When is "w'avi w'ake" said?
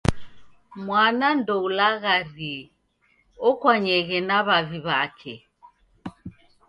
4.45-5.35